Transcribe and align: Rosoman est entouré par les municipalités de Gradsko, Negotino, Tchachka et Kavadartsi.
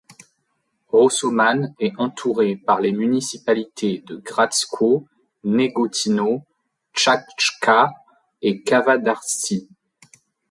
Rosoman 0.91 1.75
est 1.77 1.93
entouré 1.99 2.55
par 2.55 2.81
les 2.81 2.91
municipalités 2.91 3.99
de 4.07 4.15
Gradsko, 4.15 5.05
Negotino, 5.43 6.41
Tchachka 6.91 7.91
et 8.41 8.63
Kavadartsi. 8.63 9.69